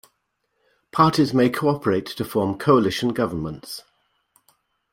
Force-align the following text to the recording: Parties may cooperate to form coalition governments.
Parties 0.91 1.31
may 1.31 1.47
cooperate 1.51 2.07
to 2.07 2.25
form 2.25 2.57
coalition 2.57 3.09
governments. 3.09 3.83